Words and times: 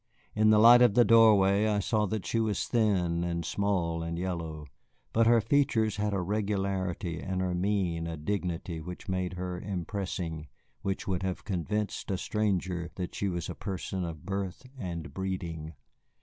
In 0.33 0.49
the 0.49 0.57
light 0.57 0.81
of 0.81 0.95
the 0.95 1.05
doorway 1.05 1.67
I 1.67 1.77
saw 1.77 2.07
that 2.07 2.25
she 2.25 2.39
was 2.39 2.65
thin 2.65 3.23
and 3.23 3.45
small 3.45 4.01
and 4.01 4.17
yellow, 4.17 4.65
but 5.13 5.27
her 5.27 5.39
features 5.41 5.97
had 5.97 6.11
a 6.11 6.21
regularity 6.21 7.19
and 7.21 7.39
her 7.39 7.53
mien 7.53 8.07
a 8.07 8.17
dignity 8.17 8.81
which 8.81 9.07
made 9.07 9.33
her 9.33 9.59
impressing, 9.59 10.47
which 10.81 11.07
would 11.07 11.21
have 11.21 11.43
convinced 11.45 12.09
a 12.09 12.17
stranger 12.17 12.89
that 12.95 13.13
she 13.13 13.27
was 13.29 13.47
a 13.47 13.53
person 13.53 14.03
of 14.03 14.25
birth 14.25 14.65
and 14.75 15.13
breeding. 15.13 15.75